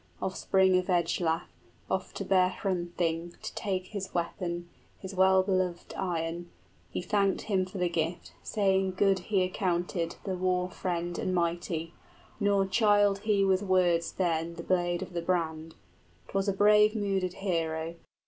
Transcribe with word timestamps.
}Offspring 0.21 0.75
of 0.79 0.87
Ecglaf, 0.87 1.43
off 1.87 2.11
to 2.15 2.25
bear 2.25 2.49
Hrunting, 2.49 3.33
To 3.43 3.53
take 3.53 3.85
his 3.89 4.15
weapon, 4.15 4.67
his 4.97 5.13
well 5.13 5.43
beloved 5.43 5.93
iron; 5.95 6.49
He 6.89 7.01
him 7.01 7.37
thanked 7.37 7.69
for 7.69 7.77
the 7.77 7.87
gift, 7.87 8.33
saying 8.41 8.95
good 8.97 9.19
he 9.19 9.43
accounted 9.43 10.13
65 10.13 10.23
The 10.23 10.37
war 10.43 10.69
friend 10.71 11.19
and 11.19 11.35
mighty, 11.35 11.93
nor 12.39 12.65
chid 12.65 13.19
he 13.19 13.45
with 13.45 13.61
words 13.61 14.13
then 14.13 14.55
The 14.55 14.63
blade 14.63 15.03
of 15.03 15.13
the 15.13 15.21
brand: 15.21 15.75
'twas 16.29 16.47
a 16.49 16.53
brave 16.53 16.95
mooded 16.95 17.33
hero. 17.33 17.93